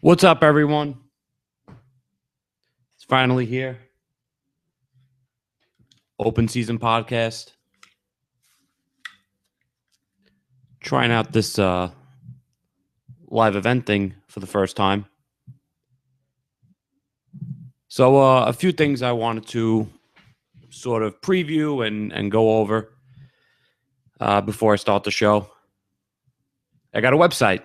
[0.00, 0.96] What's up, everyone?
[2.94, 3.80] It's finally here.
[6.20, 7.50] Open season podcast.
[10.78, 11.90] Trying out this uh,
[13.26, 15.04] live event thing for the first time.
[17.88, 19.88] So, uh, a few things I wanted to
[20.70, 22.92] sort of preview and, and go over
[24.20, 25.50] uh, before I start the show.
[26.94, 27.64] I got a website.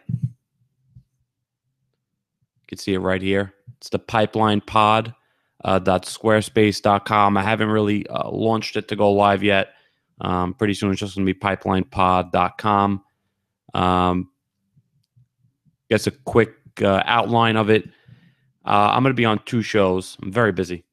[2.73, 3.53] Can see it right here.
[3.77, 5.13] It's the pipeline pod.
[5.63, 7.37] Uh, .squarespace.com.
[7.37, 9.75] I haven't really uh, launched it to go live yet.
[10.21, 13.03] Um, pretty soon it's just going to be pipelinepod.com.
[13.75, 14.30] Um,
[15.88, 17.85] guess a quick uh, outline of it.
[18.65, 20.17] Uh, I'm going to be on two shows.
[20.23, 20.83] I'm very busy.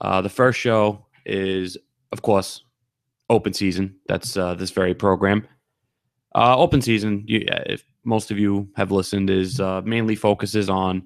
[0.00, 1.78] Uh, the first show is,
[2.10, 2.64] of course,
[3.28, 3.94] open season.
[4.08, 5.46] That's uh, this very program.
[6.34, 11.02] Uh, open season, you, if most of you have listened, is uh, mainly focuses on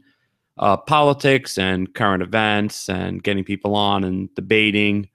[0.59, 5.09] uh, politics and current events and getting people on and debating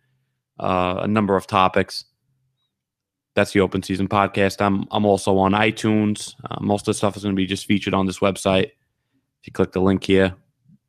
[0.59, 2.05] uh, a number of topics.
[3.35, 4.59] That's the open season podcast.
[4.59, 6.35] I'm I'm also on iTunes.
[6.49, 8.71] Uh, most of the stuff is going to be just featured on this website.
[9.41, 10.35] If you click the link here,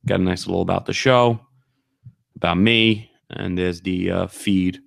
[0.06, 1.38] got a nice little about the show,
[2.34, 4.80] about me, and there's the uh, feed.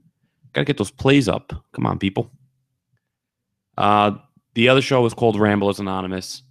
[0.52, 1.54] Got to get those plays up.
[1.72, 2.30] Come on, people.
[3.78, 4.12] Uh,
[4.54, 6.44] the other show is called Ramblers Anonymous.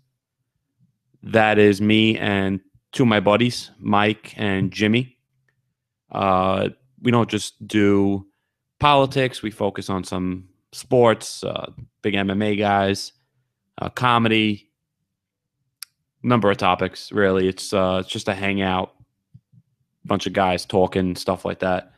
[1.23, 2.61] That is me and
[2.93, 5.17] two of my buddies, Mike and Jimmy.
[6.11, 8.27] Uh, we don't just do
[8.81, 9.43] politics.
[9.43, 11.71] We focus on some sports, uh,
[12.03, 13.13] big MMA guys,
[13.79, 14.71] uh, comedy,
[16.23, 17.13] number of topics.
[17.13, 18.95] Really, it's uh, it's just a hangout,
[20.05, 21.93] bunch of guys talking stuff like that.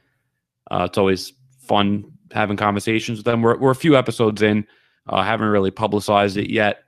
[0.71, 3.43] Uh, it's always fun having conversations with them.
[3.43, 4.67] We're we're a few episodes in.
[5.07, 6.85] Uh, haven't really publicized it yet,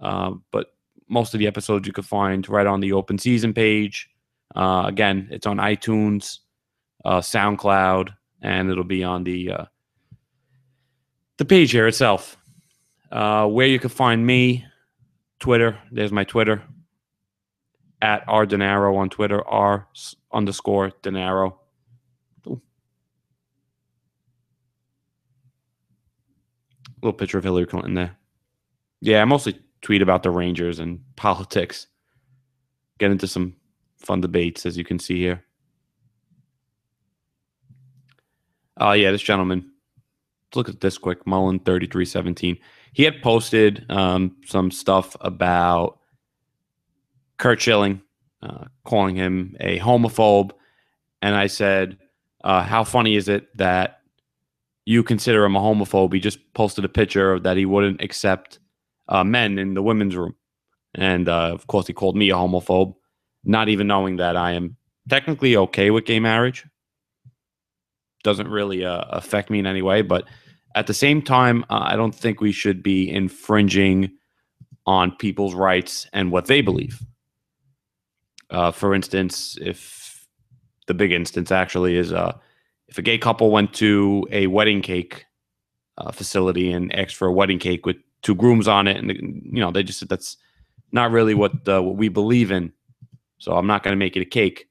[0.00, 0.68] uh, but
[1.08, 4.08] most of the episodes you can find right on the open season page.
[4.54, 6.38] Uh, again, it's on iTunes,
[7.04, 8.10] uh, SoundCloud,
[8.42, 9.64] and it'll be on the uh,
[11.36, 12.36] the page here itself.
[13.12, 14.64] Uh, where you can find me,
[15.40, 15.78] Twitter.
[15.90, 16.62] There's my Twitter
[18.00, 19.46] at R Denaro on Twitter.
[19.46, 19.88] R
[20.32, 21.59] underscore Denaro.
[27.02, 28.16] Little picture of Hillary Clinton there.
[29.00, 31.86] Yeah, I mostly tweet about the Rangers and politics.
[32.98, 33.56] Get into some
[33.96, 35.44] fun debates, as you can see here.
[38.78, 39.70] Oh, uh, yeah, this gentleman.
[40.48, 41.26] Let's look at this quick.
[41.26, 42.58] Mullen 3317.
[42.92, 45.98] He had posted um, some stuff about
[47.38, 48.02] Curt Schilling,
[48.42, 50.50] uh, calling him a homophobe.
[51.22, 51.98] And I said,
[52.42, 53.99] uh, How funny is it that
[54.84, 56.12] you consider him a homophobe?
[56.12, 58.58] He just posted a picture that he wouldn't accept
[59.08, 60.34] uh, men in the women's room.
[60.94, 62.94] And uh, of course, he called me a homophobe,
[63.44, 64.76] not even knowing that I am
[65.08, 66.66] technically okay with gay marriage.
[68.22, 70.02] Doesn't really uh, affect me in any way.
[70.02, 70.24] But
[70.74, 74.10] at the same time, uh, I don't think we should be infringing
[74.86, 77.00] on people's rights and what they believe.
[78.50, 80.26] Uh, for instance, if
[80.86, 82.36] the big instance actually is uh,
[82.90, 85.26] if a gay couple went to a wedding cake
[86.12, 89.70] facility and asked for a wedding cake with two grooms on it, and you know
[89.70, 90.36] they just said that's
[90.92, 92.72] not really what uh, what we believe in.
[93.38, 94.68] So I'm not going to make it a cake.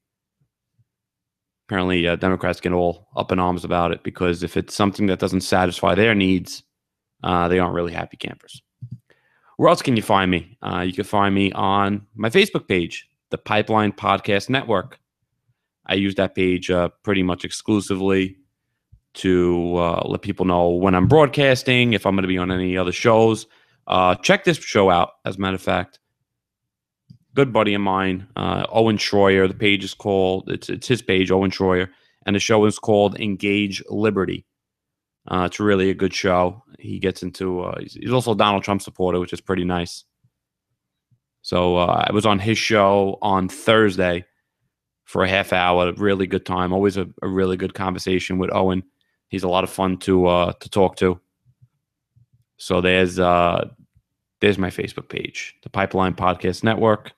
[1.68, 5.19] Apparently, uh, Democrats get all up in arms about it because if it's something that
[5.19, 6.63] doesn't satisfy their needs,
[7.24, 8.62] uh, they aren't really happy campers.
[9.57, 10.57] Where else can you find me?
[10.62, 15.00] Uh, you can find me on my Facebook page, the Pipeline Podcast Network.
[15.90, 18.38] I use that page uh, pretty much exclusively
[19.16, 22.78] to uh, let people know when I'm broadcasting, if I'm going to be on any
[22.78, 23.48] other shows.
[23.88, 26.00] Uh, check this show out, as a matter of fact.
[27.34, 29.48] Good buddy of mine, uh, Owen Shroyer.
[29.48, 31.90] The page is called, it's, it's his page, Owen Shroyer,
[32.24, 34.46] and the show is called Engage Liberty.
[35.28, 36.63] Uh, it's really a good show.
[36.78, 40.04] He gets into, uh, he's, he's, also a Donald Trump supporter, which is pretty nice.
[41.42, 44.25] So uh, I was on his show on Thursday
[45.10, 45.92] for a half hour.
[45.94, 46.72] Really good time.
[46.72, 48.84] Always a, a really good conversation with Owen
[49.30, 51.20] he's a lot of fun to uh, to talk to.
[52.58, 53.70] So there's uh,
[54.42, 57.14] there's my Facebook page, the Pipeline Podcast Network.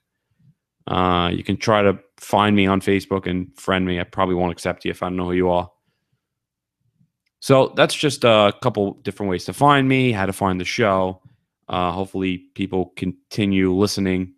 [0.87, 3.99] Uh, you can try to find me on Facebook and friend me.
[3.99, 5.71] I probably won't accept you if I don't know who you are.
[7.39, 11.21] So that's just a couple different ways to find me, how to find the show.
[11.67, 14.33] Uh, hopefully, people continue listening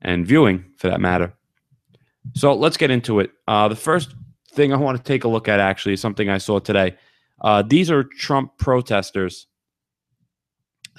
[0.00, 1.34] and viewing for that matter.
[2.32, 3.30] So let's get into it.
[3.46, 4.14] Uh, the first
[4.52, 6.96] thing I want to take a look at actually is something I saw today.
[7.40, 9.46] Uh, these are Trump protesters,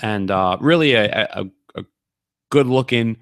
[0.02, 1.46] and uh, really a, a,
[1.76, 1.84] a
[2.52, 3.18] good looking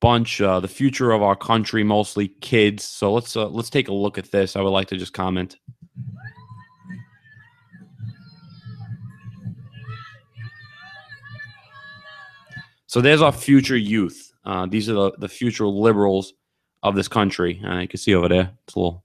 [0.00, 0.40] bunch.
[0.40, 2.84] Uh, the future of our country, mostly kids.
[2.84, 4.56] So let's uh, let's take a look at this.
[4.56, 5.56] I would like to just comment.
[12.88, 14.32] So there's our future youth.
[14.44, 16.32] Uh, these are the, the future liberals
[16.86, 17.60] of this country.
[17.64, 19.04] Uh, you can see over there, it's a little,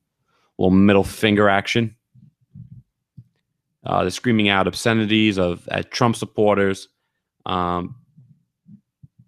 [0.57, 1.95] little middle finger action.
[3.83, 6.87] Uh, they're screaming out obscenities of at Trump supporters.
[7.45, 7.95] Um,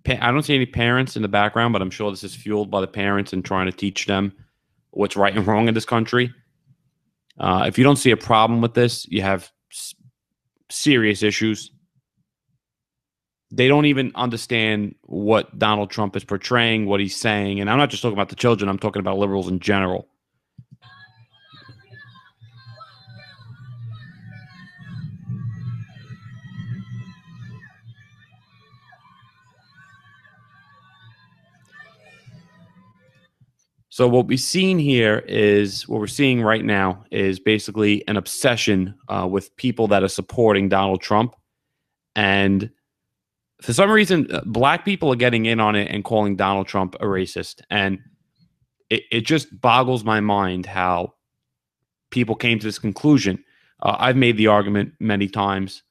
[0.08, 2.82] I don't see any parents in the background, but I'm sure this is fueled by
[2.82, 4.34] the parents and trying to teach them
[4.92, 6.34] what's right and wrong in this country.
[7.40, 9.96] Uh, if you don't see a problem with this, you have s-
[10.70, 11.72] serious issues
[13.56, 17.60] they don't even understand what Donald Trump is portraying, what he's saying.
[17.60, 20.08] And I'm not just talking about the children, I'm talking about liberals in general.
[33.90, 38.96] So what we've seen here is what we're seeing right now is basically an obsession
[39.08, 41.36] uh, with people that are supporting Donald Trump,
[42.16, 42.72] and
[43.64, 46.96] for some reason, uh, black people are getting in on it and calling Donald Trump
[46.96, 47.62] a racist.
[47.70, 47.98] And
[48.90, 51.14] it, it just boggles my mind how
[52.10, 53.42] people came to this conclusion.
[53.82, 55.82] Uh, I've made the argument many times.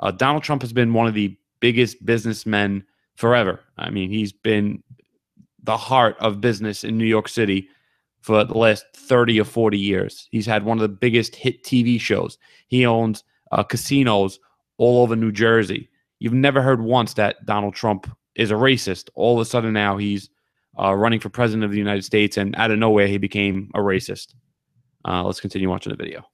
[0.00, 2.82] Uh, Donald Trump has been one of the biggest businessmen
[3.14, 3.60] forever.
[3.78, 4.82] I mean, he's been
[5.62, 7.68] the heart of business in New York City
[8.20, 10.26] for the last 30 or 40 years.
[10.32, 12.36] He's had one of the biggest hit TV shows.
[12.66, 13.22] He owns
[13.52, 14.40] uh, casinos
[14.76, 15.88] all over New Jersey.
[16.22, 19.08] You've never heard once that Donald Trump is a racist.
[19.16, 20.30] All of a sudden now he's
[20.78, 23.80] uh, running for president of the United States, and out of nowhere he became a
[23.80, 24.34] racist.
[25.04, 26.24] Uh, let's continue watching the video.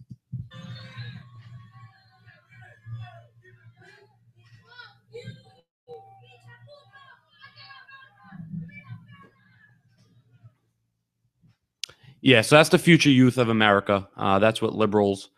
[12.20, 14.06] Yeah, so that's the future youth of America.
[14.18, 15.30] Uh, that's what liberals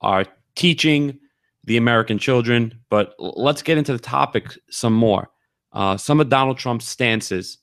[0.00, 1.18] are teaching
[1.66, 2.72] the American children.
[2.88, 5.28] But let's get into the topic some more.
[5.72, 7.58] Uh, some of Donald Trump's stances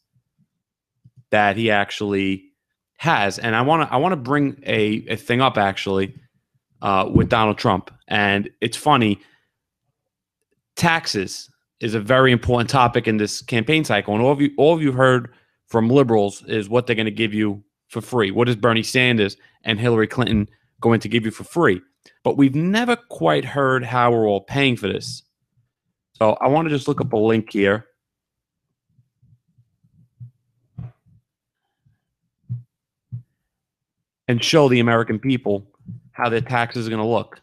[1.32, 2.44] that he actually
[2.98, 6.16] has, and I want to I want to bring a, a thing up actually
[6.82, 9.20] uh, with Donald Trump, and it's funny.
[10.76, 14.76] Taxes is a very important topic in this campaign cycle, and all of you all
[14.76, 15.34] of you heard
[15.68, 18.30] from liberals is what they're going to give you for free.
[18.30, 20.48] What is Bernie Sanders and Hillary Clinton
[20.82, 21.82] going to give you for free?
[22.24, 25.24] But we've never quite heard how we're all paying for this.
[26.14, 27.86] So I want to just look up a link here.
[34.28, 35.68] And show the American people
[36.12, 37.42] how their taxes are going to look.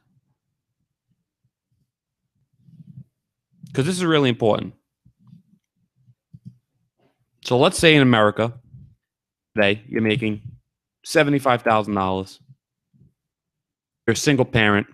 [3.67, 4.75] Because this is really important.
[7.45, 8.55] So let's say in America,
[9.55, 10.41] today you're making
[11.07, 12.39] $75,000
[14.07, 14.87] you're a single parent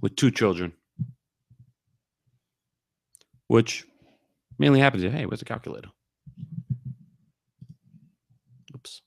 [0.00, 0.72] with two children,
[3.46, 3.84] which
[4.58, 5.02] mainly happens.
[5.02, 5.88] Hey, where's the calculator?
[8.74, 9.02] Oops.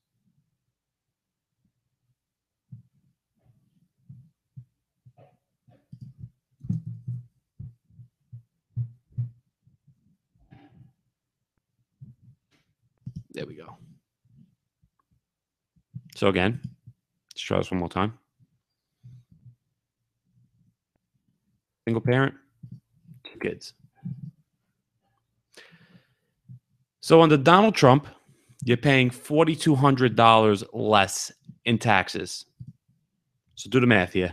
[13.33, 13.77] There we go.
[16.15, 16.59] So again,
[17.33, 18.19] let's try this one more time.
[21.91, 22.35] Single parent,
[23.25, 23.73] two kids.
[27.01, 28.07] So under Donald Trump,
[28.63, 31.33] you're paying $4,200 less
[31.65, 32.45] in taxes.
[33.55, 34.31] So do the math here.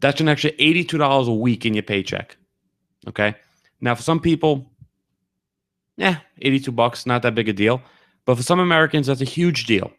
[0.00, 2.36] That's an extra $82 a week in your paycheck.
[3.06, 3.36] Okay.
[3.80, 4.68] Now, for some people,
[5.96, 7.80] yeah, 82 bucks, not that big a deal.
[8.24, 9.92] But for some Americans, that's a huge deal.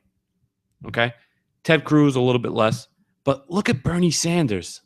[0.88, 1.14] Okay.
[1.64, 2.88] Ted Cruz, a little bit less.
[3.24, 4.82] But look at Bernie Sanders.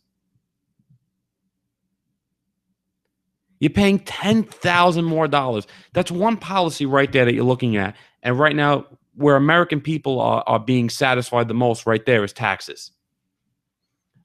[3.60, 5.66] You're paying 10,000 more dollars.
[5.94, 7.96] That's one policy right there that you're looking at.
[8.22, 12.34] And right now, where American people are, are being satisfied the most right there is
[12.34, 12.92] taxes.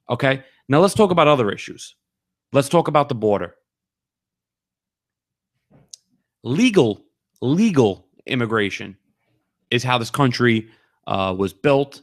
[0.09, 0.43] Okay.
[0.67, 1.95] Now let's talk about other issues.
[2.51, 3.55] Let's talk about the border.
[6.43, 7.01] Legal,
[7.41, 8.97] legal immigration
[9.71, 10.69] is how this country
[11.07, 12.01] uh, was built.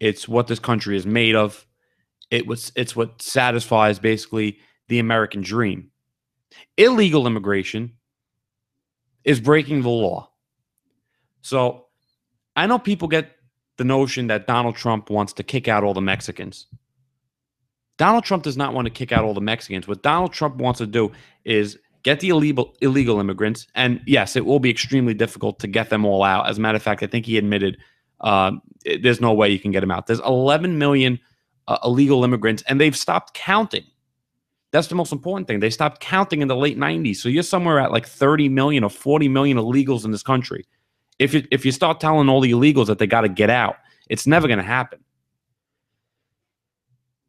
[0.00, 1.66] It's what this country is made of.
[2.30, 5.90] It was it's what satisfies basically the American dream.
[6.76, 7.94] Illegal immigration
[9.24, 10.30] is breaking the law.
[11.42, 11.86] So
[12.56, 13.36] I know people get
[13.76, 16.66] the notion that Donald Trump wants to kick out all the Mexicans.
[17.96, 19.86] Donald Trump does not want to kick out all the Mexicans.
[19.86, 21.12] What Donald Trump wants to do
[21.44, 25.90] is get the illegal illegal immigrants, and yes, it will be extremely difficult to get
[25.90, 26.48] them all out.
[26.48, 27.78] As a matter of fact, I think he admitted
[28.20, 28.52] uh,
[29.02, 30.06] there's no way you can get them out.
[30.06, 31.18] There's 11 million
[31.68, 33.84] uh, illegal immigrants, and they've stopped counting.
[34.72, 35.60] That's the most important thing.
[35.60, 37.16] They stopped counting in the late 90s.
[37.16, 40.64] So you're somewhere at like 30 million or 40 million illegals in this country.
[41.18, 43.76] If you if you start telling all the illegals that they got to get out,
[44.08, 45.00] it's never going to happen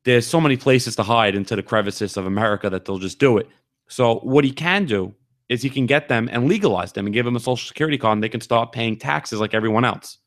[0.03, 3.37] there's so many places to hide into the crevices of America that they'll just do
[3.37, 3.47] it.
[3.91, 5.13] So what he can do
[5.50, 8.13] is he can get them and legalize them and give them a social security card
[8.13, 10.17] and they can start paying taxes like everyone else.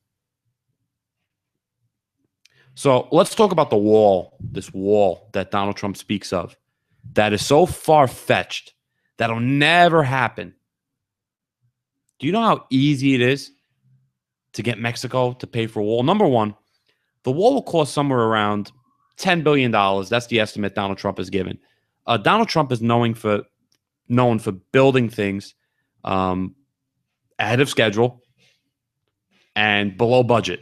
[2.74, 6.54] So let's talk about the wall, this wall that Donald Trump speaks of
[7.14, 8.74] that is so far fetched
[9.16, 10.54] that'll never happen.
[12.18, 13.50] Do you know how easy it is
[14.52, 16.02] to get Mexico to pay for a wall?
[16.02, 16.54] Number one,
[17.22, 18.72] the wall will cost somewhere around
[19.16, 19.70] $10 billion.
[19.70, 21.58] That's the estimate Donald Trump has given.
[22.06, 23.44] Uh, Donald Trump is knowing for
[24.08, 25.54] known for building things
[26.04, 26.54] um,
[27.38, 28.22] ahead of schedule
[29.56, 30.60] and below budget.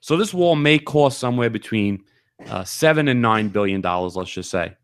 [0.00, 2.04] So this wall may cost somewhere between
[2.48, 4.16] uh, seven and nine billion dollars.
[4.16, 4.76] Let's just say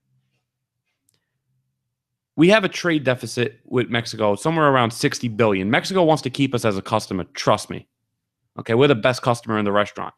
[2.36, 5.70] we have a trade deficit with Mexico somewhere around 60 billion.
[5.70, 7.24] Mexico wants to keep us as a customer.
[7.34, 7.86] Trust me.
[8.58, 10.14] Okay, we're the best customer in the restaurant.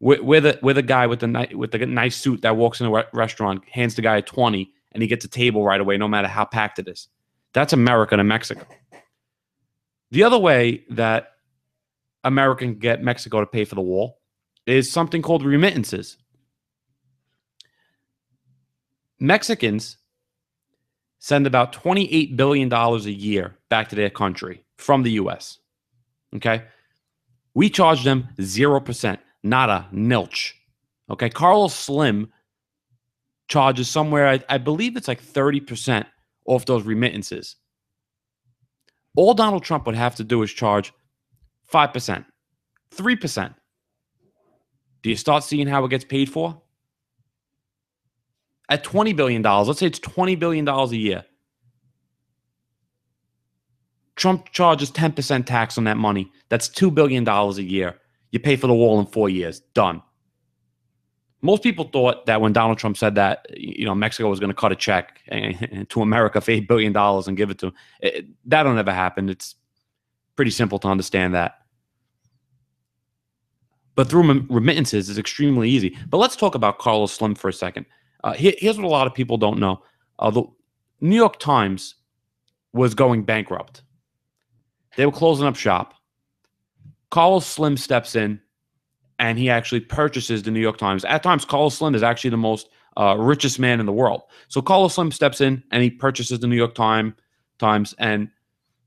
[0.00, 2.86] We're, the we're the guy with the ni- with the nice suit that walks in
[2.86, 5.96] a re- restaurant, hands the guy a twenty, and he gets a table right away,
[5.96, 7.08] no matter how packed it is.
[7.54, 8.66] That's America to Mexico.
[10.10, 11.32] The other way that
[12.24, 14.20] America can get Mexico to pay for the wall
[14.66, 16.16] is something called remittances.
[19.18, 19.98] Mexicans
[21.18, 25.58] send about $28 billion a year back to their country from the US.
[26.34, 26.64] Okay.
[27.54, 30.52] We charge them 0% nada, nilch.
[31.10, 31.30] Okay.
[31.30, 32.32] Carlos Slim
[33.52, 36.06] charges somewhere, I, I believe it's like 30%
[36.46, 37.56] off those remittances.
[39.14, 40.90] All Donald Trump would have to do is charge
[41.70, 42.24] 5%,
[42.96, 43.54] 3%.
[45.02, 46.62] Do you start seeing how it gets paid for?
[48.70, 51.22] At $20 billion, let's say it's $20 billion a year.
[54.16, 56.32] Trump charges 10% tax on that money.
[56.48, 57.98] That's $2 billion a year.
[58.30, 59.60] You pay for the wall in four years.
[59.74, 60.00] Done.
[61.42, 64.54] Most people thought that when Donald Trump said that, you know, Mexico was going to
[64.54, 65.20] cut a check
[65.88, 67.72] to America for $8 billion and give it to him.
[68.00, 69.28] It, that'll never happen.
[69.28, 69.56] It's
[70.36, 71.58] pretty simple to understand that.
[73.94, 75.98] But through remittances is extremely easy.
[76.08, 77.86] But let's talk about Carlos Slim for a second.
[78.24, 79.82] Uh, here, here's what a lot of people don't know.
[80.18, 80.44] Uh, the
[81.00, 81.96] New York Times
[82.72, 83.82] was going bankrupt.
[84.96, 85.94] They were closing up shop.
[87.10, 88.40] Carlos Slim steps in
[89.22, 91.04] and he actually purchases the New York Times.
[91.04, 94.22] At times, Carlos Slim is actually the most uh, richest man in the world.
[94.48, 97.14] So Carlos Slim steps in and he purchases the New York Time,
[97.60, 97.94] Times.
[98.00, 98.28] And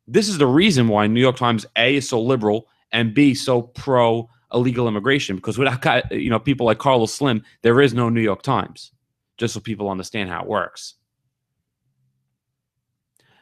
[0.08, 3.62] this is the reason why New York Times, A, is so liberal and B, so
[3.62, 5.38] pro illegal immigration.
[5.38, 8.92] Because without you know people like Carlos Slim, there is no New York Times.
[9.38, 10.96] Just so people understand how it works.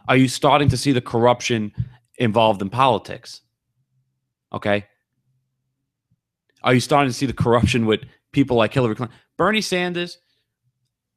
[0.07, 1.73] Are you starting to see the corruption
[2.19, 3.41] involved in politics?
[4.53, 4.85] Okay.
[6.63, 8.01] Are you starting to see the corruption with
[8.31, 9.17] people like Hillary Clinton?
[9.37, 10.19] Bernie Sanders,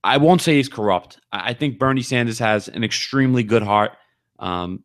[0.03, 1.19] I won't say he's corrupt.
[1.33, 3.93] I think Bernie Sanders has an extremely good heart.
[4.39, 4.85] Um,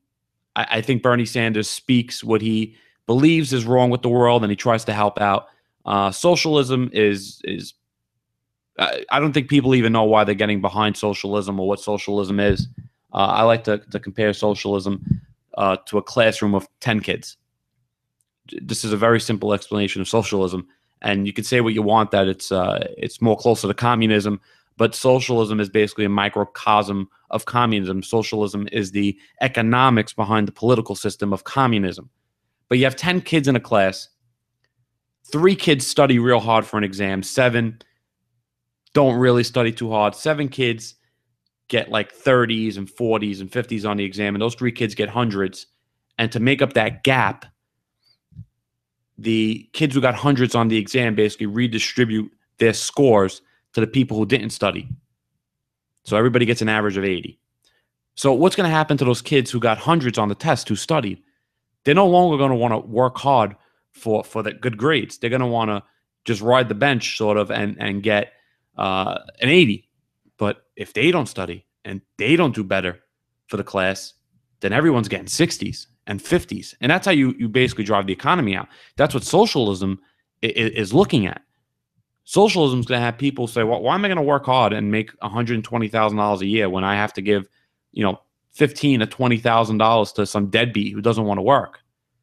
[0.56, 2.75] I, I, think Bernie Sanders speaks what he
[3.06, 5.48] believes is wrong with the world, and he tries to help out.
[5.86, 7.74] Uh, socialism is is.
[8.80, 12.39] I, I don't think people even know why they're getting behind socialism or what socialism
[12.39, 12.68] is.
[13.13, 15.03] Uh, I like to, to compare socialism
[15.58, 17.38] uh, to a classroom of ten kids
[18.62, 20.67] this is a very simple explanation of socialism.
[21.01, 24.39] And you can say what you want that it's uh, it's more closer to communism,
[24.77, 28.03] but socialism is basically a microcosm of communism.
[28.03, 32.10] Socialism is the economics behind the political system of communism.
[32.69, 34.10] But you have 10 kids in a class,
[35.31, 37.81] three kids study real hard for an exam, seven
[38.93, 40.95] don't really study too hard, seven kids
[41.67, 45.10] get like 30s and 40s and 50s on the exam, and those three kids get
[45.10, 45.67] hundreds.
[46.17, 47.45] And to make up that gap,
[49.21, 53.41] the kids who got hundreds on the exam basically redistribute their scores
[53.73, 54.87] to the people who didn't study.
[56.03, 57.39] So everybody gets an average of 80.
[58.15, 60.75] So what's going to happen to those kids who got hundreds on the test who
[60.75, 61.21] studied?
[61.83, 63.55] They're no longer going to want to work hard
[63.91, 65.17] for for the good grades.
[65.17, 65.83] They're going to want to
[66.25, 68.33] just ride the bench sort of and and get
[68.77, 69.87] uh, an 80.
[70.37, 72.99] But if they don't study and they don't do better
[73.47, 74.13] for the class,
[74.59, 76.74] then everyone's getting 60s and 50s.
[76.81, 78.67] And that's how you, you basically drive the economy out.
[78.98, 80.00] That's what socialism
[80.41, 81.41] is, is looking at.
[82.24, 84.74] Socialism is going to have people say, well, why am I going to work hard
[84.74, 87.48] and make $120,000 a year when I have to give,
[87.91, 88.20] you know,
[88.51, 91.79] fifteen to twenty thousand dollars to some deadbeat who doesn't want to work?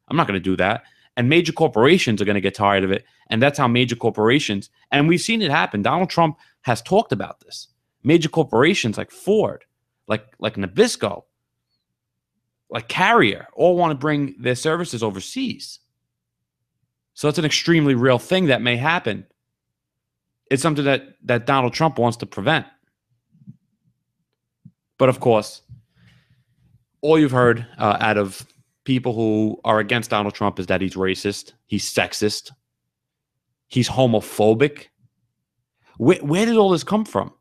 [0.07, 0.83] I'm not going to do that.
[1.17, 3.03] And major corporations are going to get tired of it.
[3.29, 5.81] And that's how major corporations, and we've seen it happen.
[5.81, 7.67] Donald Trump has talked about this.
[8.03, 9.65] Major corporations like Ford,
[10.07, 11.23] like like Nabisco,
[12.69, 15.79] like Carrier, all want to bring their services overseas.
[17.13, 19.25] So it's an extremely real thing that may happen.
[20.49, 22.65] It's something that that Donald Trump wants to prevent.
[24.97, 25.61] But of course,
[27.01, 28.45] all you've heard uh, out of
[28.83, 32.51] people who are against Donald Trump is that he's racist, he's sexist,
[33.67, 34.87] he's homophobic.
[35.97, 37.33] Where, where did all this come from?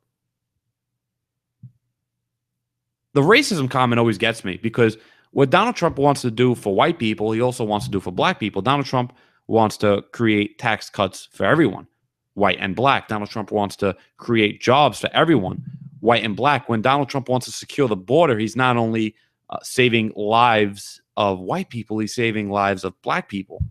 [3.14, 4.96] The racism comment always gets me because
[5.32, 8.10] what Donald Trump wants to do for white people, he also wants to do for
[8.10, 8.62] black people.
[8.62, 9.12] Donald Trump
[9.46, 11.86] wants to create tax cuts for everyone,
[12.34, 13.08] white and black.
[13.08, 15.62] Donald Trump wants to create jobs for everyone,
[16.00, 16.68] white and black.
[16.68, 19.14] When Donald Trump wants to secure the border, he's not only
[19.50, 23.62] uh, saving lives of white people, he's saving lives of black people.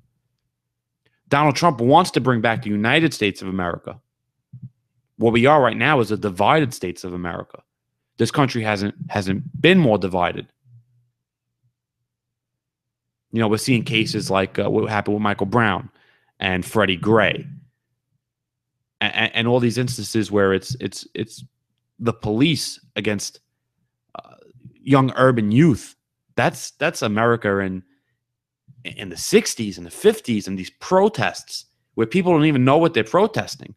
[1.29, 3.99] Donald Trump wants to bring back the United States of America.
[5.17, 7.61] What we are right now is a divided states of America.
[8.17, 10.47] This country hasn't hasn't been more divided.
[13.31, 15.89] You know, we're seeing cases like uh, what happened with Michael Brown
[16.39, 17.45] and Freddie Gray,
[19.01, 21.43] and, and, all these instances where it's it's it's
[21.99, 23.41] the police against
[24.15, 24.35] uh,
[24.73, 25.95] young urban youth.
[26.35, 27.83] That's that's America in
[28.95, 32.93] in the 60s and the 50s and these protests where people don't even know what
[32.93, 33.75] they're protesting.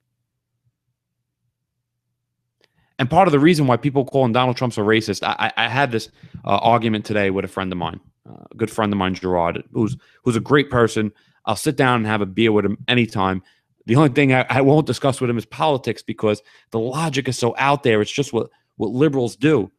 [2.98, 5.90] And part of the reason why people calling Donald Trump a racist, I, I had
[5.90, 6.10] this
[6.44, 9.96] uh, argument today with a friend of mine, a good friend of mine, Gerard, who's
[10.24, 11.12] who's a great person.
[11.46, 13.42] I'll sit down and have a beer with him anytime.
[13.86, 17.38] The only thing I, I won't discuss with him is politics because the logic is
[17.38, 18.00] so out there.
[18.00, 19.70] It's just what what liberals do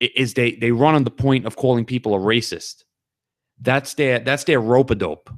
[0.00, 2.84] is they they run on the point of calling people a racist.
[3.60, 5.30] That's their that's their rope a dope.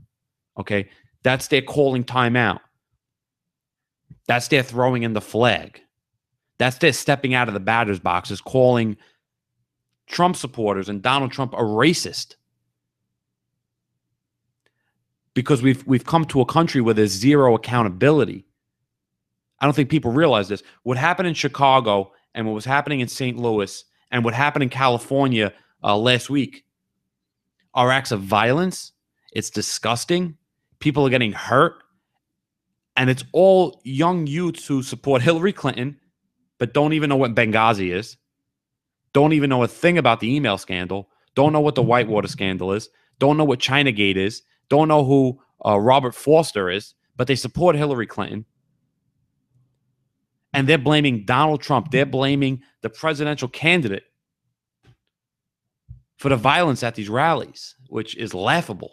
[0.59, 0.89] Okay,
[1.23, 2.61] that's their calling timeout.
[4.27, 5.81] That's their throwing in the flag.
[6.59, 8.97] That's their stepping out of the batter's box is calling
[10.07, 12.37] Trump supporters and Donald Trump a racist.
[15.35, 18.45] Because we've we've come to a country where there's zero accountability.
[19.59, 20.63] I don't think people realize this.
[20.83, 23.37] What happened in Chicago and what was happening in St.
[23.39, 26.65] Louis and what happened in California uh, last week
[27.75, 28.93] are acts of violence.
[29.33, 30.37] It's disgusting.
[30.79, 31.83] People are getting hurt.
[32.97, 35.99] And it's all young youths who support Hillary Clinton,
[36.59, 38.17] but don't even know what Benghazi is,
[39.15, 42.73] don't even know a thing about the email scandal, don't know what the Whitewater scandal
[42.73, 47.37] is, don't know what Chinagate is, don't know who uh, Robert Foster is, but they
[47.37, 48.45] support Hillary Clinton.
[50.53, 51.91] And they're blaming Donald Trump.
[51.91, 54.05] They're blaming the presidential candidate
[56.17, 58.93] for the violence at these rallies, which is laughable.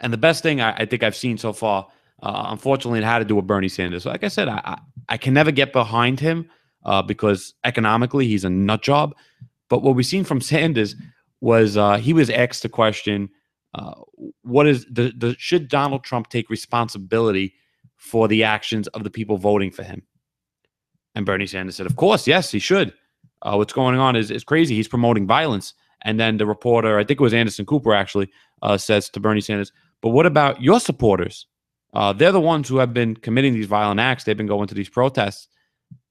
[0.00, 1.88] And the best thing I, I think I've seen so far,
[2.22, 4.06] uh, unfortunately, it had to do with Bernie Sanders.
[4.06, 4.78] Like I said, I, I,
[5.10, 6.48] I can never get behind him
[6.84, 9.14] uh, because economically he's a nut job.
[9.68, 10.94] But what we've seen from Sanders
[11.40, 13.28] was uh, he was asked the question
[13.74, 13.94] uh,
[14.42, 17.54] what is the, the should Donald Trump take responsibility
[17.96, 20.02] for the actions of the people voting for him?
[21.14, 22.94] And Bernie Sanders said, "Of course, yes, he should.
[23.42, 24.74] Uh, what's going on is is crazy.
[24.74, 28.30] He's promoting violence." And then the reporter, I think it was Anderson Cooper, actually
[28.62, 31.46] uh, says to Bernie Sanders, "But what about your supporters?
[31.96, 34.24] Uh, they're the ones who have been committing these violent acts.
[34.24, 35.48] They've been going to these protests."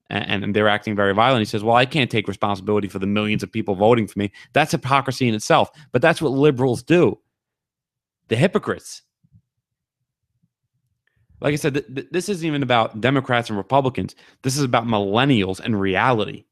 [0.07, 1.41] And, and they're acting very violent.
[1.41, 4.31] He says, Well, I can't take responsibility for the millions of people voting for me.
[4.53, 5.71] That's hypocrisy in itself.
[5.91, 7.17] But that's what liberals do
[8.27, 9.01] the hypocrites.
[11.41, 14.15] Like I said, th- th- this isn't even about Democrats and Republicans.
[14.41, 16.45] This is about millennials and reality.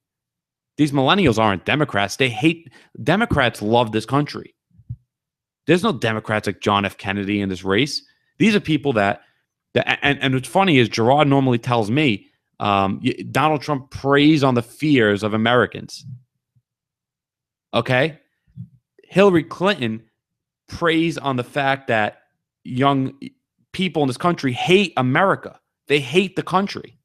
[0.77, 2.15] These millennials aren't Democrats.
[2.15, 2.71] They hate
[3.03, 4.55] Democrats love this country.
[5.65, 6.97] There's no Democrats like John F.
[6.97, 8.03] Kennedy in this race.
[8.37, 9.21] These are people that,
[9.73, 12.27] that and, and what's funny is Gerard normally tells me
[12.59, 16.05] um, Donald Trump preys on the fears of Americans.
[17.73, 18.19] Okay?
[19.03, 20.03] Hillary Clinton
[20.67, 22.19] preys on the fact that
[22.63, 23.13] young
[23.71, 25.59] people in this country hate America.
[25.87, 26.97] They hate the country.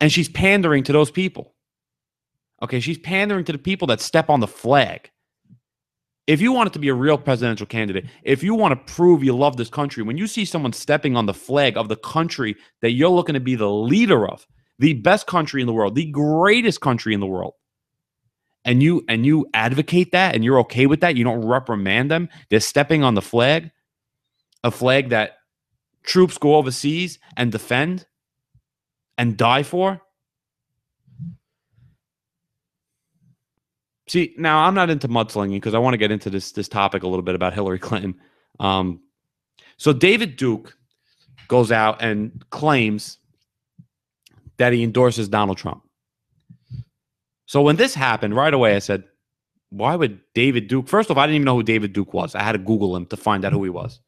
[0.00, 1.54] And she's pandering to those people.
[2.62, 5.10] Okay, she's pandering to the people that step on the flag.
[6.30, 9.24] If you want it to be a real presidential candidate, if you want to prove
[9.24, 12.54] you love this country, when you see someone stepping on the flag of the country
[12.82, 14.46] that you're looking to be the leader of,
[14.78, 17.54] the best country in the world, the greatest country in the world,
[18.64, 22.28] and you and you advocate that and you're okay with that, you don't reprimand them.
[22.48, 23.72] They're stepping on the flag,
[24.62, 25.38] a flag that
[26.04, 28.06] troops go overseas and defend
[29.18, 30.00] and die for.
[34.10, 37.04] See, now I'm not into mudslinging because I want to get into this this topic
[37.04, 38.16] a little bit about Hillary Clinton.
[38.58, 39.02] Um,
[39.76, 40.76] so David Duke
[41.46, 43.18] goes out and claims
[44.56, 45.84] that he endorses Donald Trump.
[47.46, 49.04] So when this happened, right away I said,
[49.68, 50.88] why would David Duke?
[50.88, 52.34] First off, I didn't even know who David Duke was.
[52.34, 54.00] I had to Google him to find out who he was.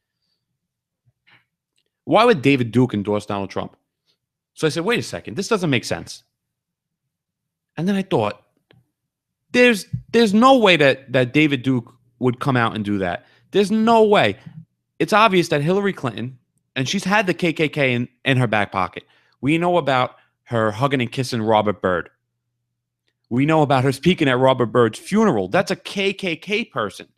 [2.07, 3.77] Why would David Duke endorse Donald Trump?
[4.55, 6.25] So I said, wait a second, this doesn't make sense.
[7.77, 8.42] And then I thought,
[9.53, 13.27] there's there's no way that that David Duke would come out and do that.
[13.51, 14.37] There's no way.
[14.99, 16.39] It's obvious that Hillary Clinton,
[16.77, 19.05] and she's had the KKK in, in her back pocket.
[19.41, 22.09] We know about her hugging and kissing Robert Byrd.
[23.29, 25.49] We know about her speaking at Robert Byrd's funeral.
[25.49, 27.09] That's a KKK person.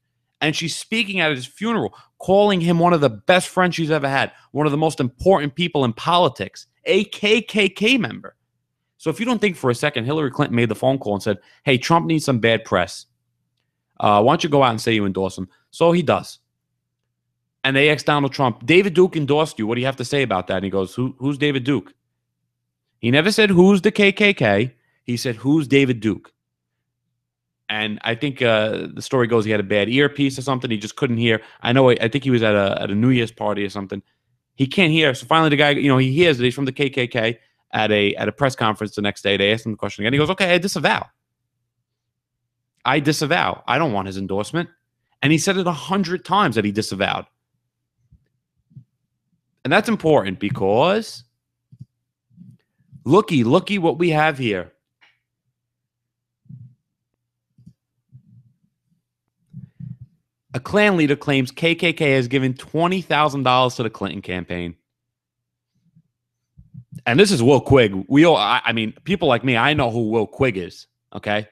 [0.41, 4.09] And she's speaking at his funeral, calling him one of the best friends she's ever
[4.09, 8.37] had, one of the most important people in politics, a KKK member.
[9.05, 11.23] So if you don't think for a second Hillary Clinton made the phone call and
[11.23, 13.05] said, hey, Trump needs some bad press,
[14.01, 15.47] uh, why don't you go out and say you endorse him?
[15.73, 16.39] So he does.
[17.65, 19.67] And they asked Donald Trump, David Duke endorsed you.
[19.67, 20.57] What do you have to say about that?
[20.57, 21.93] And he goes, Who, Who's David Duke?
[22.99, 24.73] He never said, Who's the KKK?
[25.03, 26.33] He said, Who's David Duke?
[27.69, 30.71] And I think uh, the story goes he had a bad earpiece or something.
[30.71, 31.43] He just couldn't hear.
[31.61, 31.91] I know.
[31.91, 34.03] I think he was at a at a New Year's party or something.
[34.55, 35.13] He can't hear.
[35.13, 37.37] So finally, the guy, you know, he hears that he's from the KKK
[37.75, 39.37] at a at a press conference the next day.
[39.37, 40.15] They asked him the question again.
[40.15, 41.07] He goes, "Okay, I disavow.
[42.85, 43.63] I disavow.
[43.67, 44.71] I don't want his endorsement."
[45.21, 47.27] And he said it a hundred times that he disavowed.
[49.65, 51.25] And that's important because
[53.05, 54.73] looky, looky what we have here.
[60.53, 64.77] A Klan leader claims KKK has given $20,000 to the Clinton campaign.
[67.07, 68.07] And this is Will Quigg.
[68.09, 70.87] We all, I, I mean, people like me, I know who Will Quigg is.
[71.15, 71.47] Okay.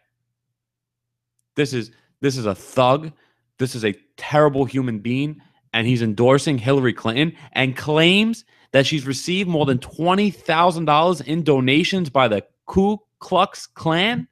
[1.56, 3.12] This is this is a thug.
[3.58, 5.40] This is a terrible human being.
[5.74, 12.10] And he's endorsing Hillary Clinton and claims that she's received more than $20,000 in donations
[12.10, 14.28] by the Ku Klux Klan.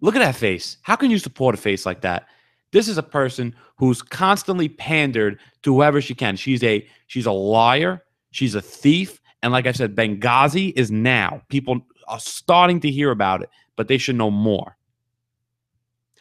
[0.00, 0.78] Look at that face.
[0.82, 2.26] How can you support a face like that?
[2.72, 6.36] This is a person who's constantly pandered to whoever she can.
[6.36, 11.42] She's a she's a liar, she's a thief, and like I said Benghazi is now.
[11.48, 14.76] People are starting to hear about it, but they should know more.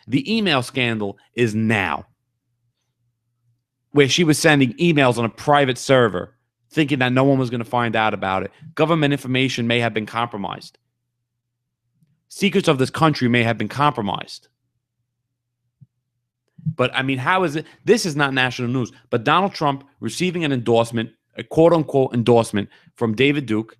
[0.07, 2.05] The email scandal is now.
[3.91, 6.35] Where she was sending emails on a private server
[6.69, 8.51] thinking that no one was going to find out about it.
[8.75, 10.77] Government information may have been compromised
[12.29, 14.47] secrets of this country may have been compromised.
[16.75, 17.65] But I mean, how is it?
[17.85, 18.91] This is not national news.
[19.09, 23.78] But Donald Trump receiving an endorsement, a quote unquote endorsement from David Duke,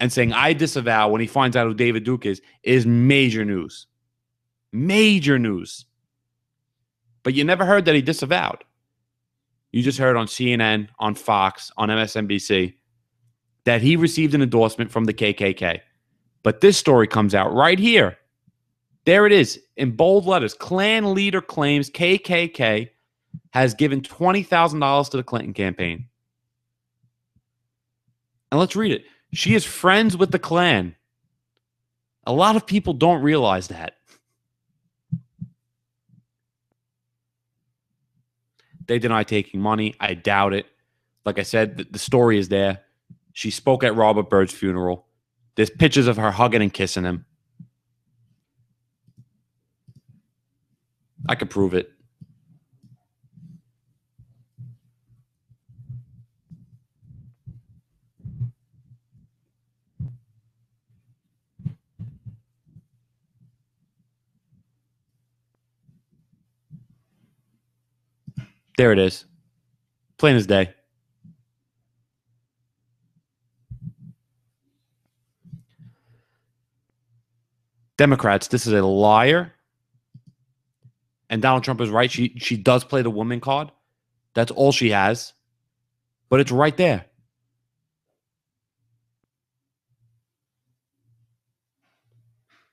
[0.00, 3.86] and saying, I disavow when he finds out who David Duke is, is major news.
[4.72, 5.84] Major news.
[7.22, 8.64] But you never heard that he disavowed.
[9.72, 12.74] You just heard on CNN, on Fox, on MSNBC
[13.64, 15.80] that he received an endorsement from the KKK.
[16.42, 18.16] But this story comes out right here.
[19.04, 20.54] There it is in bold letters.
[20.54, 22.88] Klan leader claims KKK
[23.50, 26.06] has given $20,000 to the Clinton campaign.
[28.50, 29.04] And let's read it.
[29.32, 30.96] She is friends with the Klan.
[32.26, 33.94] A lot of people don't realize that.
[38.86, 39.94] They deny taking money.
[40.00, 40.66] I doubt it.
[41.24, 42.80] Like I said, the, the story is there.
[43.32, 45.06] She spoke at Robert Byrd's funeral.
[45.54, 47.24] There's pictures of her hugging and kissing him.
[51.28, 51.92] I could prove it.
[68.80, 69.26] There it is.
[70.16, 70.72] Plain as day.
[77.98, 79.52] Democrats, this is a liar.
[81.28, 82.10] And Donald Trump is right.
[82.10, 83.70] She she does play the woman card.
[84.32, 85.34] That's all she has.
[86.30, 87.04] But it's right there.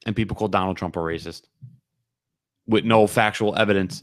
[0.05, 1.47] And people call Donald Trump a racist
[2.65, 4.01] with no factual evidence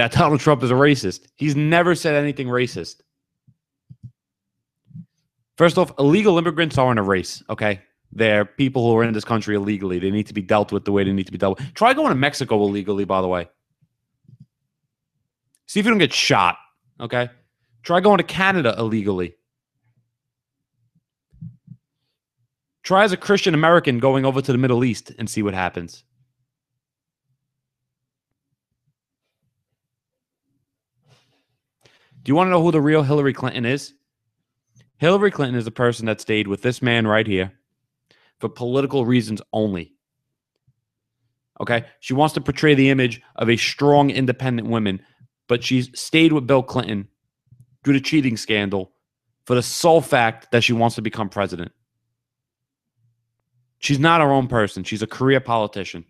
[0.00, 1.26] that Donald Trump is a racist.
[1.36, 3.02] He's never said anything racist.
[5.58, 7.82] First off, illegal immigrants aren't a race, okay?
[8.10, 9.98] They're people who are in this country illegally.
[9.98, 11.74] They need to be dealt with the way they need to be dealt with.
[11.74, 13.50] Try going to Mexico illegally, by the way.
[15.66, 16.56] See if you don't get shot.
[16.98, 17.28] Okay.
[17.82, 19.34] Try going to Canada illegally.
[22.84, 26.04] Try as a Christian American going over to the Middle East and see what happens.
[32.22, 33.94] Do you want to know who the real Hillary Clinton is?
[34.98, 37.52] Hillary Clinton is the person that stayed with this man right here
[38.38, 39.94] for political reasons only.
[41.60, 41.84] Okay.
[42.00, 45.00] She wants to portray the image of a strong, independent woman,
[45.48, 47.08] but she's stayed with Bill Clinton
[47.82, 48.92] due to cheating scandal
[49.44, 51.72] for the sole fact that she wants to become president.
[53.78, 54.84] She's not her own person.
[54.84, 56.04] She's a career politician.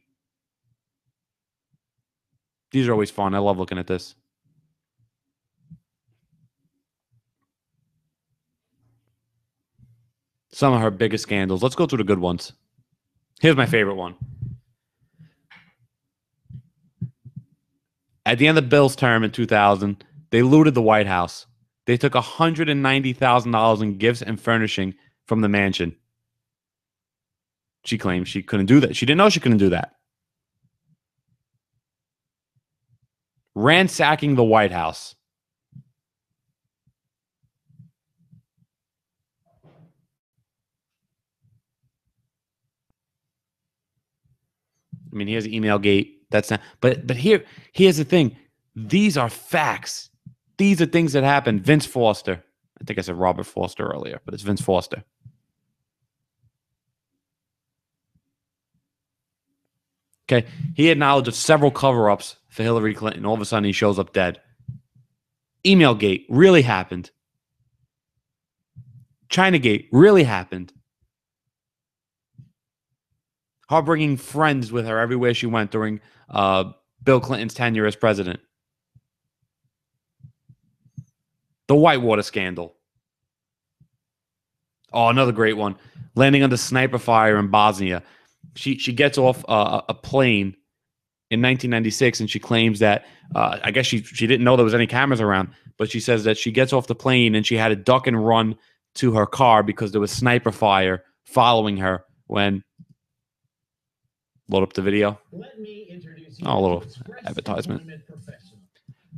[2.73, 3.35] These are always fun.
[3.35, 4.15] I love looking at this.
[10.53, 11.63] Some of her biggest scandals.
[11.63, 12.53] Let's go through the good ones.
[13.41, 14.17] Here's my favorite one.
[18.27, 21.47] At the end of Bill's term in 2000, they looted the White House.
[21.87, 24.95] They took $190,000 in gifts and furnishing
[25.27, 25.97] from the mansion.
[27.85, 28.95] She claims she couldn't do that.
[28.95, 29.97] She didn't know she couldn't do that.
[33.55, 35.15] Ransacking the White House.
[45.13, 46.23] I mean, here's email gate.
[46.31, 46.61] That's not.
[46.81, 48.37] But but here here's the thing.
[48.77, 50.11] These are facts.
[50.59, 51.63] These are things that happened.
[51.63, 52.43] Vince Foster.
[52.81, 55.05] I think I said Robert Foster earlier, but it's Vince Foster.
[60.31, 60.47] Okay.
[60.77, 63.27] He had knowledge of several cover ups for Hillary Clinton.
[63.27, 64.41] All of a sudden, he shows up dead.
[65.67, 67.11] Email gate really happened.
[69.29, 70.73] China gate really happened
[73.71, 76.65] her bringing friends with her everywhere she went during uh,
[77.05, 78.41] Bill Clinton's tenure as president.
[81.69, 82.75] The Whitewater scandal.
[84.93, 85.77] Oh, another great one.
[86.17, 88.03] Landing under sniper fire in Bosnia.
[88.57, 90.57] She she gets off uh, a plane
[91.31, 93.07] in 1996 and she claims that
[93.37, 96.25] uh, I guess she she didn't know there was any cameras around, but she says
[96.25, 98.57] that she gets off the plane and she had to duck and run
[98.97, 102.65] to her car because there was sniper fire following her when
[104.51, 105.19] load up the video.
[106.45, 106.85] Oh, a little
[107.25, 107.83] advertisement.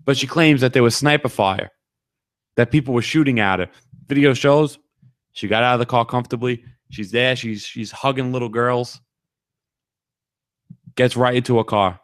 [0.05, 1.71] But she claims that there was sniper fire,
[2.57, 3.68] that people were shooting at her.
[4.09, 4.79] Video shows
[5.33, 6.64] she got out of the car comfortably.
[6.90, 7.35] She's there.
[7.37, 9.01] She's she's hugging little girls.
[10.95, 11.99] Gets right into a car.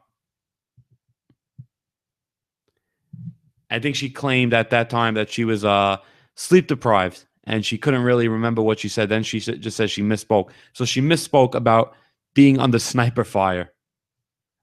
[3.70, 5.98] I think she claimed at that time that she was uh,
[6.36, 9.10] sleep deprived and she couldn't really remember what she said.
[9.10, 10.50] Then she just says she misspoke.
[10.72, 11.94] So she misspoke about
[12.38, 13.74] being under sniper fire.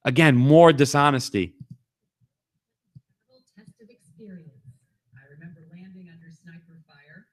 [0.05, 1.51] Again, more dishonesty.
[3.83, 4.63] Experience.
[5.11, 7.27] I remember landing under sniper fire.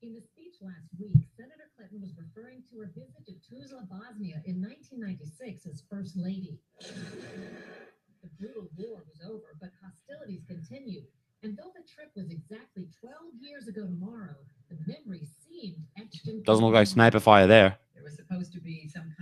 [0.00, 4.40] In the speech last week, Senator Clinton was referring to her visit to Tuzla, Bosnia
[4.48, 6.56] in 1996 as First Lady.
[6.80, 11.04] The brutal war was over, but hostilities continued.
[11.42, 16.42] And though the trip was exactly 12 years ago tomorrow, the memory seemed etched in.
[16.44, 17.76] Doesn't look like sniper fire there.
[17.92, 19.21] There was supposed to be some kind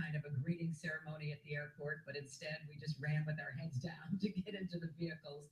[1.21, 4.55] ceremony at the airport, but instead we just ran with our heads down to get
[4.55, 5.49] into the vehicles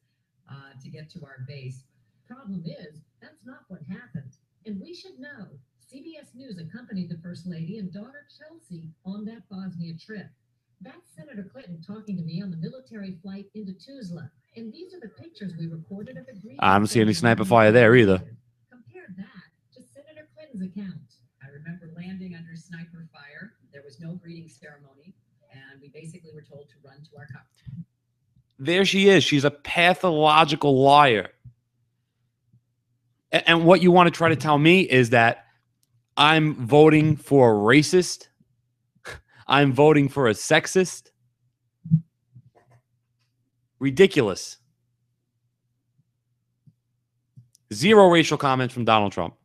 [0.50, 1.84] uh, to get to our base.
[2.28, 4.34] Problem is, that's not what happened.
[4.66, 5.48] And we should know
[5.82, 10.28] CBS News accompanied the First Lady and daughter Chelsea on that Bosnia trip.
[10.82, 14.30] That's Senator Clinton talking to me on the military flight into Tuzla.
[14.56, 16.60] And these are the pictures we recorded of the greeting.
[16.60, 18.20] I don't see any sniper fire there either.
[18.70, 21.10] Compare that to Senator Clinton's account.
[21.44, 23.54] I remember landing under sniper fire.
[23.74, 25.16] There was no greeting ceremony,
[25.72, 27.44] and we basically were told to run to our car.
[28.58, 29.24] There she is.
[29.24, 31.30] She's a pathological liar.
[33.32, 35.46] And what you want to try to tell me is that
[36.18, 38.28] I'm voting for a racist.
[39.48, 41.12] I'm voting for a sexist.
[43.80, 44.58] Ridiculous.
[47.72, 49.36] Zero racial comments from Donald Trump.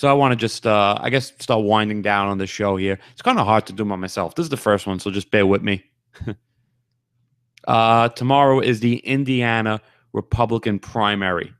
[0.00, 2.98] So I want to just, uh, I guess, start winding down on the show here.
[3.12, 4.34] It's kind of hard to do by myself.
[4.34, 5.84] This is the first one, so just bear with me.
[7.68, 9.78] uh, tomorrow is the Indiana
[10.14, 11.52] Republican primary.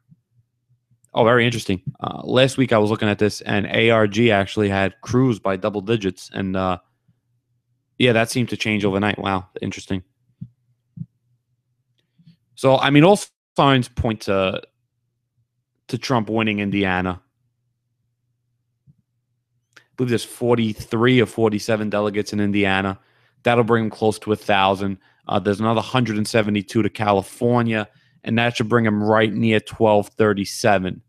[1.12, 1.82] Oh, very interesting.
[2.02, 5.82] Uh, last week I was looking at this, and ARG actually had Cruz by double
[5.82, 6.78] digits, and uh,
[7.98, 9.18] yeah, that seemed to change overnight.
[9.18, 10.02] Wow, interesting.
[12.54, 13.20] So, I mean, all
[13.54, 14.62] signs point to
[15.88, 17.20] to Trump winning Indiana
[20.00, 22.98] believe there's 43 or 47 delegates in Indiana.
[23.42, 24.96] That'll bring him close to a thousand.
[25.28, 27.86] Uh, there's another 172 to California,
[28.24, 31.02] and that should bring him right near 1237.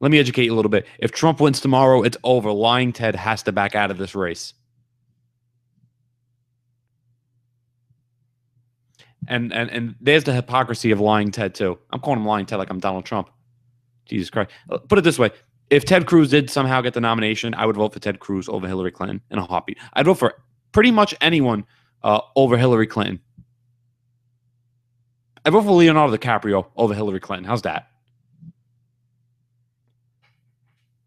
[0.00, 0.86] Let me educate you a little bit.
[0.98, 2.52] If Trump wins tomorrow, it's over.
[2.52, 4.52] Lying Ted has to back out of this race.
[9.26, 11.78] And and and there's the hypocrisy of lying Ted too.
[11.90, 13.30] I'm calling him lying Ted like I'm Donald Trump.
[14.06, 14.50] Jesus Christ.
[14.70, 15.30] Uh, Put it this way:
[15.70, 18.66] if Ted Cruz did somehow get the nomination, I would vote for Ted Cruz over
[18.66, 19.78] Hillary Clinton in a heartbeat.
[19.94, 20.34] I'd vote for
[20.72, 21.64] pretty much anyone
[22.02, 23.20] uh, over Hillary Clinton.
[25.44, 27.44] I vote for Leonardo DiCaprio over Hillary Clinton.
[27.44, 27.88] How's that?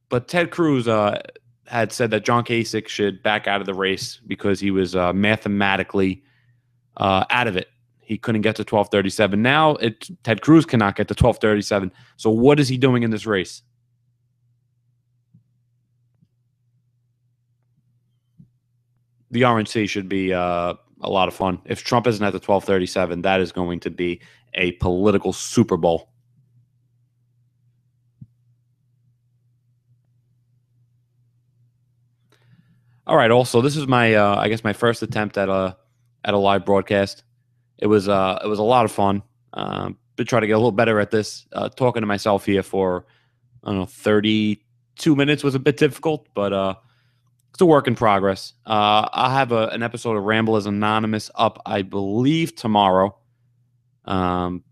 [0.10, 1.22] But Ted Cruz uh,
[1.66, 5.12] had said that John Kasich should back out of the race because he was uh,
[5.12, 6.24] mathematically
[6.98, 7.68] uh, out of it.
[8.08, 9.42] He couldn't get to 1237.
[9.42, 11.92] Now it Ted Cruz cannot get to 1237.
[12.16, 13.62] So what is he doing in this race?
[19.30, 21.60] The RNC should be uh, a lot of fun.
[21.66, 24.22] If Trump isn't at the 1237, that is going to be
[24.54, 26.10] a political Super Bowl.
[33.06, 33.32] All right.
[33.32, 35.76] Also, this is my, uh, I guess, my first attempt at a
[36.24, 37.24] at a live broadcast.
[37.80, 39.24] It was, uh, it was a lot of fun.
[39.54, 41.46] Um, to try to get a little better at this.
[41.54, 43.06] Uh, talking to myself here for,
[43.64, 44.64] I don't know, thirty
[44.96, 46.74] two minutes was a bit difficult, but uh,
[47.52, 48.54] it's a work in progress.
[48.66, 53.16] Uh, I'll have a, an episode of Ramble as Anonymous up, I believe, tomorrow.
[54.06, 54.64] Um,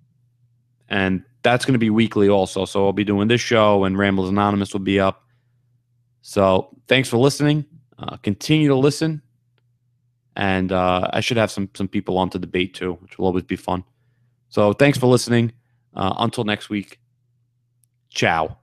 [0.90, 2.66] and that's going to be weekly also.
[2.66, 5.26] So I'll be doing this show, and Ramble as Anonymous will be up.
[6.24, 7.66] So thanks for listening.
[8.00, 9.22] Uh, continue to listen,
[10.36, 13.44] and uh, I should have some some people on to debate too, which will always
[13.44, 13.84] be fun.
[14.50, 15.54] So thanks for listening.
[15.94, 17.00] Uh, until next week,
[18.10, 18.58] ciao.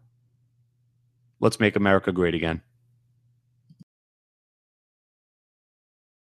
[1.41, 2.63] Let's make America great again.